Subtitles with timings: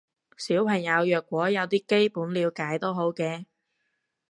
[0.35, 3.45] 小朋友若果有啲基本了解都好嘅